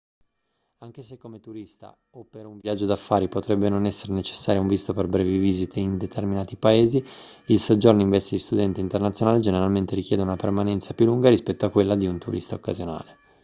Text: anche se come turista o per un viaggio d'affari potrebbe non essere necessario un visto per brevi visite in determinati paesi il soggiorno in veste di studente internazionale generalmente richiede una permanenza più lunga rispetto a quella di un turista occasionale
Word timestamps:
anche 0.79 1.03
se 1.03 1.17
come 1.19 1.39
turista 1.39 1.95
o 2.15 2.23
per 2.25 2.47
un 2.47 2.57
viaggio 2.59 2.87
d'affari 2.87 3.27
potrebbe 3.29 3.69
non 3.69 3.85
essere 3.85 4.13
necessario 4.13 4.59
un 4.59 4.67
visto 4.67 4.95
per 4.95 5.05
brevi 5.07 5.37
visite 5.37 5.79
in 5.79 5.99
determinati 5.99 6.55
paesi 6.57 7.05
il 7.49 7.59
soggiorno 7.59 8.01
in 8.01 8.09
veste 8.09 8.33
di 8.33 8.41
studente 8.41 8.81
internazionale 8.81 9.41
generalmente 9.41 9.93
richiede 9.93 10.23
una 10.23 10.37
permanenza 10.37 10.95
più 10.95 11.05
lunga 11.05 11.29
rispetto 11.29 11.67
a 11.67 11.69
quella 11.69 11.93
di 11.95 12.07
un 12.07 12.17
turista 12.17 12.55
occasionale 12.55 13.15